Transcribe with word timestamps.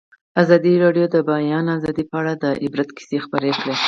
ازادي 0.41 0.73
راډیو 0.83 1.05
د 1.09 1.09
د 1.13 1.17
بیان 1.29 1.65
آزادي 1.77 2.03
په 2.11 2.15
اړه 2.21 2.33
د 2.43 2.45
عبرت 2.65 2.89
کیسې 2.97 3.17
خبر 3.25 3.41
کړي. 3.61 3.75